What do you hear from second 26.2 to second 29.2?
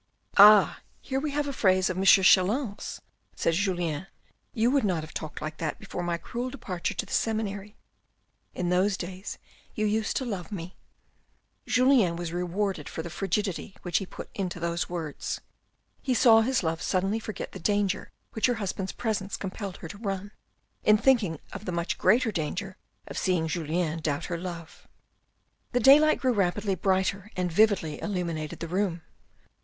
grew rapidly brighter and vividly illuminated the room.